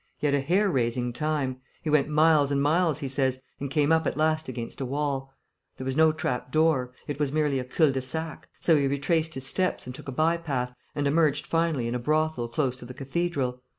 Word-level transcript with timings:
He 0.17 0.25
had 0.25 0.33
a 0.33 0.41
hair 0.41 0.67
raising 0.71 1.13
time. 1.13 1.61
He 1.83 1.91
went 1.91 2.09
miles 2.09 2.49
and 2.49 2.59
miles, 2.59 2.97
he 2.97 3.07
says, 3.07 3.39
and 3.59 3.69
came 3.69 3.91
up 3.91 4.07
at 4.07 4.17
last 4.17 4.49
against 4.49 4.81
a 4.81 4.85
wall. 4.87 5.31
There 5.77 5.85
was 5.85 5.95
no 5.95 6.11
trap 6.11 6.51
door: 6.51 6.91
it 7.05 7.19
was 7.19 7.31
merely 7.31 7.59
a 7.59 7.63
cul 7.63 7.91
de 7.91 8.01
sac. 8.01 8.49
So 8.59 8.75
he 8.77 8.87
retraced 8.87 9.35
his 9.35 9.45
steps 9.45 9.85
and 9.85 9.93
took 9.93 10.07
a 10.07 10.11
by 10.11 10.37
path, 10.37 10.73
and 10.95 11.05
emerged 11.05 11.45
finally 11.45 11.87
in 11.87 11.93
a 11.93 11.99
brothel 11.99 12.47
close 12.47 12.75
to 12.77 12.85
the 12.85 12.95
cathedral. 12.95 13.61